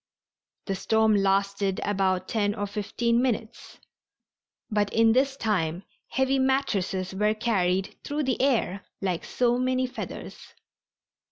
The 0.65 0.73
storm 0.73 1.15
lasted 1.15 1.79
about 1.83 2.27
ten 2.27 2.55
or 2.55 2.65
fifteen 2.65 3.21
minutes, 3.21 3.77
but 4.71 4.91
in 4.91 5.13
this 5.13 5.37
time 5.37 5.83
heavy 6.07 6.39
mattresses 6.39 7.13
were 7.13 7.35
carried 7.35 7.95
through 8.03 8.23
the 8.23 8.41
air 8.41 8.83
like 8.99 9.23
so 9.23 9.59
many 9.59 9.85
feathers. 9.85 10.55